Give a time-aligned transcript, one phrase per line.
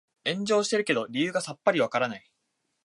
[0.25, 2.27] 炎上してるけど理由がさっぱりわからない